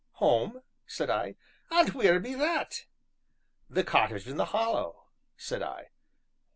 "Home!" 0.13 0.63
said 0.87 1.11
I. 1.11 1.35
"And 1.69 1.89
wheer 1.91 2.19
be 2.19 2.33
that?" 2.33 2.87
"The 3.69 3.83
cottage 3.83 4.27
in 4.27 4.37
the 4.37 4.45
Hollow," 4.45 5.03
said 5.37 5.61
I. 5.61 5.91